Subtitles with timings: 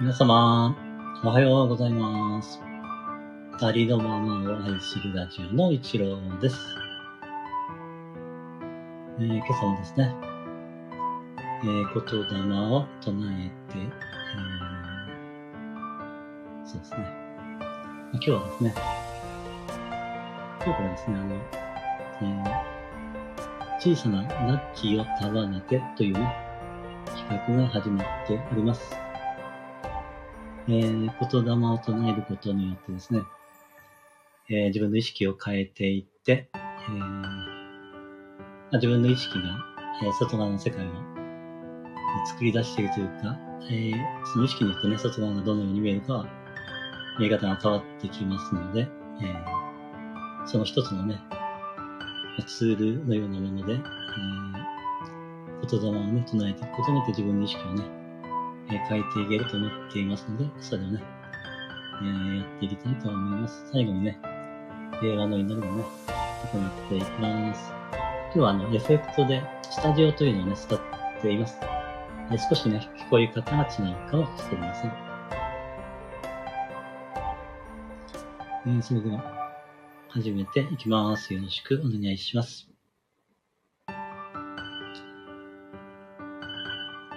[0.00, 0.76] 皆様、
[1.24, 2.60] おはようございます。
[3.60, 6.56] ありのままを愛するラジオの一郎です。
[9.18, 10.14] えー今朝もですね、
[11.64, 12.04] えー、言
[12.48, 13.10] 霊を唱
[13.42, 13.90] えて、えー
[16.64, 16.98] そうですね。
[18.12, 18.74] 今日はですね、
[20.64, 21.34] 今日からですね、あの、
[22.22, 22.78] えー
[23.80, 26.36] 小さなラッキーを束ねてというね、
[27.06, 29.07] 企画が始まっております。
[30.68, 33.22] えー、言霊を唱えることによってですね、
[34.50, 36.98] えー自分の意識を変えていって、えー
[38.70, 39.64] ま自分の意識が、
[40.02, 40.90] え外側の世界を
[42.26, 43.38] 作り出しているというか、
[43.70, 43.92] え
[44.30, 46.26] その意識によってね、外側がどのように見えるかは、
[47.18, 48.86] 見え方が変わってきますので、
[49.22, 49.34] え
[50.44, 51.18] その一つのね、
[52.46, 53.78] ツールのようなもので、え
[55.66, 57.97] 言霊をね、唱えていくことによって自分の意識をね、
[58.70, 61.02] えー変えていけると思っていますので、それをね、
[62.02, 63.68] えーやっていきたいと思います。
[63.72, 64.18] 最後にね、
[65.00, 65.84] 平和の祈りをね、
[66.52, 67.72] 行っていきます。
[68.26, 70.78] 今日はあの、エフェクトで、スタジオというのをね、使っ
[71.20, 71.58] ています。
[72.30, 74.92] え少しね、聞こえ方が違うかもしれません。
[78.66, 79.22] えーそれでは、
[80.08, 81.32] 始めていきます。
[81.32, 82.68] よろしくお願いします。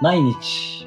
[0.00, 0.86] 毎日、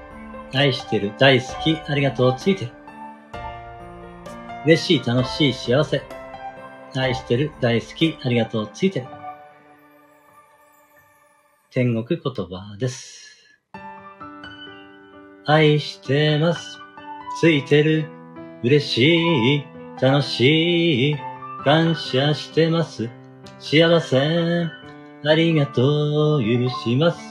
[0.53, 2.71] 愛してる、大好き、ありがとう、ついてる。
[4.65, 6.01] 嬉しい、楽しい、幸せ。
[6.95, 9.07] 愛してる、大好き、ありがとう、ついてる。
[11.69, 13.31] 天国言葉です。
[15.45, 16.77] 愛してます。
[17.39, 18.05] ついてる。
[18.61, 19.65] 嬉しい。
[20.01, 21.15] 楽しい。
[21.63, 23.09] 感謝してます。
[23.57, 24.67] 幸せ。
[25.23, 26.41] ありがとう。
[26.43, 27.30] 許します。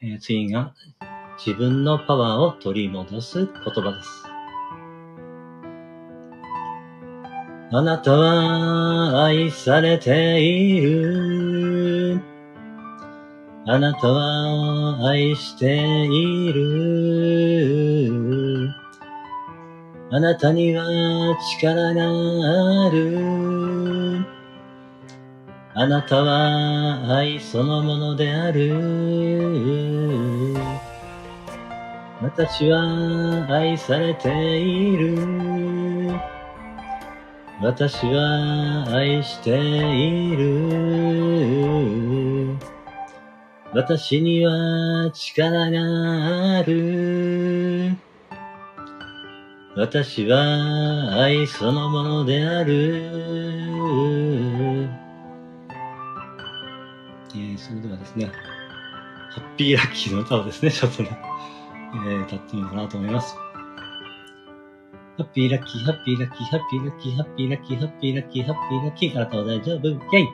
[0.00, 0.74] えー次が、
[1.44, 4.22] 自分のパワーを取り戻す言葉です。
[7.72, 12.20] あなたは愛されている。
[13.66, 17.88] あなたは愛している。
[20.12, 23.57] あなたには力がある。
[25.80, 28.74] あなたは愛そのものである。
[32.20, 35.14] 私は愛されている。
[37.62, 40.48] 私は愛している。
[43.72, 47.96] 私には力がある。
[49.76, 53.67] 私は愛そのものである。
[57.58, 58.26] ー、それではですね、
[59.30, 61.18] ハッピーラッキーの歌をですね、ちょっとね、
[61.94, 63.34] えー、歌ってみようかなと思います。
[65.18, 70.26] ハッピーラッキー、ハッピーラッキー、ハッピーラッキー、ハッピーラッキー、ハッピーラッキー、ハッピーラッキー、あなたは大丈夫イェイ!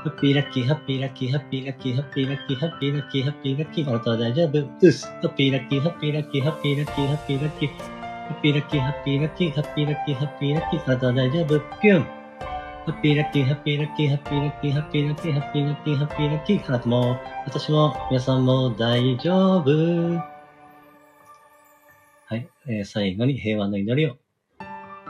[0.00, 12.19] ハッピーラッキー、ハッピーラッキー、ハッピーラッキー、ハッピーラッキー、ハッピーラッキー、ハッピーラッキー、あなたは大丈夫うすハッピーラッキー、ハッピーラッキー、ハッピーラッキー、ハッピーラッキー、ハッピーラッキー、ハッピーラッキー、ハッピーラッキー、ハッピーラッキー、あなたは大丈夫ピュン!
[12.86, 19.70] ハッピーラッキー、ハッピーラッキー、ハッピーラッキー、ハッピーラッキー、ハッピーラッキー、ハッピーラッキー、あなたも、私も、皆さんも大丈夫。
[22.24, 24.16] はい、えー最後に平和の祈りを、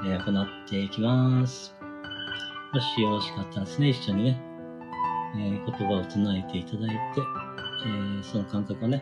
[0.04, 1.76] えー行っていきます。
[2.74, 4.42] もしよろしかったらですね、一緒にね、
[5.36, 6.96] えー言葉を唱えていただいて、
[7.86, 9.00] えーその感覚をね、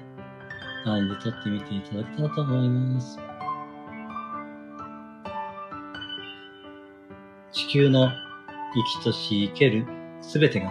[0.85, 3.19] 感じ取ってみていただけたらと思います。
[7.51, 8.11] 地球の
[8.75, 9.87] 生きとし生ける
[10.21, 10.71] すべてが、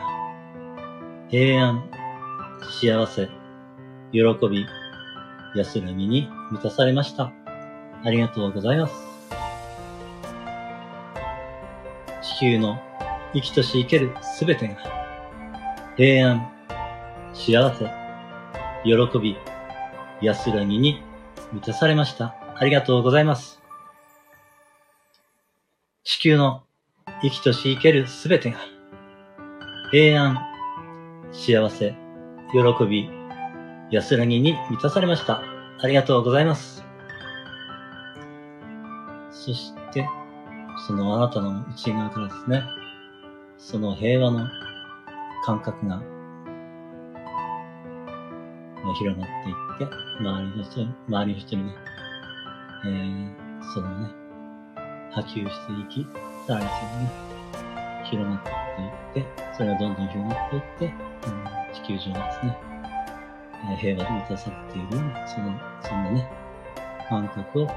[1.29, 1.89] 平安、
[2.81, 3.27] 幸せ、
[4.11, 4.65] 喜び、
[5.55, 7.31] 安らぎに満たされました。
[8.03, 8.93] ありがとうございます。
[12.21, 12.79] 地球の
[13.33, 14.75] 生きとし生けるすべてが、
[15.95, 16.51] 平安、
[17.33, 17.85] 幸せ、
[18.83, 19.37] 喜び、
[20.21, 21.01] 安らぎに
[21.51, 22.35] 満たされました。
[22.55, 23.61] ありがとうございます。
[26.03, 26.63] 地球の
[27.21, 28.57] 生きとし生けるすべてが、
[29.91, 30.37] 平安、
[31.31, 31.95] 幸せ、
[32.51, 33.09] 喜び、
[33.91, 35.41] 安らぎに満たされました。
[35.79, 36.85] ありがとうございます。
[39.31, 40.07] そして、
[40.87, 42.63] そのあなたの内側からですね、
[43.57, 44.47] その平和の
[45.43, 46.01] 感覚が
[48.87, 51.75] まあ広がっていって、周りの人に、周りの人にね、
[52.85, 54.09] えー、それをね、
[55.11, 56.07] 波及していき、
[56.47, 58.43] さらにそれがね、広がっ
[59.13, 62.57] ていって、それがどんどん広がっていって、うん地球上がですね、
[63.69, 66.31] えー平和で満たされているような、その、そんなね、
[67.09, 67.67] 感覚を、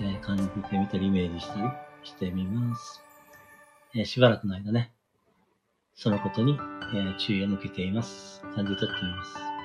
[0.00, 1.62] えー感じてみたり、イメージしたり
[2.02, 3.00] してみます。
[3.94, 4.90] えーしばらくの間ね、
[5.94, 6.58] そのことに、
[6.92, 8.42] え注意を向けています。
[8.56, 9.57] 感じ取っています。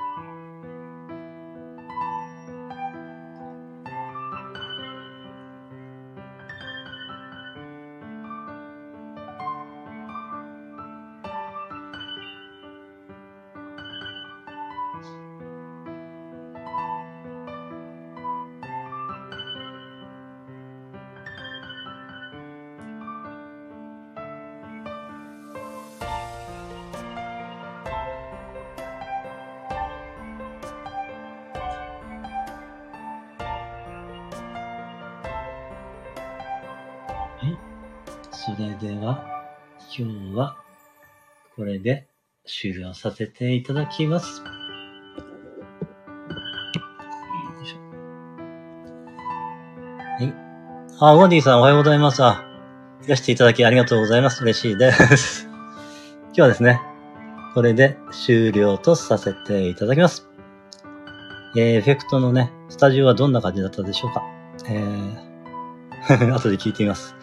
[38.46, 39.24] それでは、
[39.98, 40.58] 今日は、
[41.56, 42.10] これで
[42.46, 44.42] 終了させていただきます。
[44.42, 44.50] は
[50.20, 50.34] い。
[51.00, 52.22] あ、ウォンディさんおはようございます。
[52.22, 52.44] あ、
[53.06, 54.44] いらしていただきありがとうございます。
[54.44, 55.46] 嬉しいです。
[55.46, 56.82] 今日はですね、
[57.54, 60.28] これで終了とさせていただきます。
[61.56, 64.22] えーエフェクトのね、スタジオはどんな感じだったでしょうか
[64.68, 67.16] えー、 後で聞いてみます。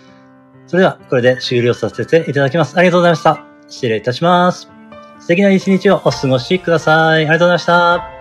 [0.71, 2.79] それでは、これで終了させていただきます。
[2.79, 3.45] ありがとうございました。
[3.69, 4.69] 失礼いたします。
[5.19, 7.23] 素敵な一日をお過ごしください。
[7.23, 8.20] ありがとうございました。